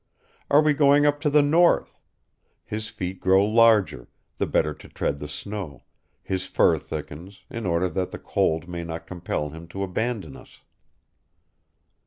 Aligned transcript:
Are 0.49 0.63
we 0.63 0.73
going 0.73 1.05
up 1.05 1.21
to 1.21 1.29
the 1.29 1.43
north? 1.43 1.99
His 2.65 2.89
feet 2.89 3.19
grow 3.19 3.45
larger, 3.45 4.07
the 4.37 4.47
better 4.47 4.73
to 4.73 4.87
tread 4.89 5.19
the 5.19 5.27
snow; 5.27 5.83
his 6.23 6.47
fur 6.47 6.79
thickens, 6.79 7.41
in 7.51 7.67
order 7.67 7.87
that 7.87 8.09
the 8.09 8.17
cold 8.17 8.67
may 8.67 8.83
not 8.83 9.05
compel 9.05 9.49
him 9.49 9.67
to 9.67 9.83
abandon 9.83 10.35
us. 10.35 10.61